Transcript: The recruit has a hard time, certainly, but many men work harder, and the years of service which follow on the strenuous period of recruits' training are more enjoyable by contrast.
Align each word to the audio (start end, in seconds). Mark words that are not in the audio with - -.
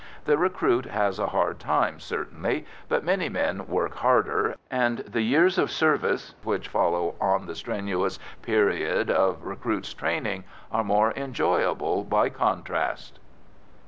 The 0.25 0.35
recruit 0.35 0.85
has 0.87 1.19
a 1.19 1.27
hard 1.27 1.59
time, 1.59 1.99
certainly, 1.99 2.65
but 2.89 3.03
many 3.03 3.29
men 3.29 3.67
work 3.67 3.97
harder, 3.97 4.55
and 4.71 4.97
the 5.07 5.21
years 5.21 5.59
of 5.59 5.69
service 5.69 6.33
which 6.41 6.67
follow 6.67 7.13
on 7.21 7.45
the 7.45 7.53
strenuous 7.53 8.17
period 8.41 9.11
of 9.11 9.43
recruits' 9.45 9.93
training 9.93 10.43
are 10.71 10.83
more 10.83 11.11
enjoyable 11.15 12.03
by 12.03 12.29
contrast. 12.29 13.19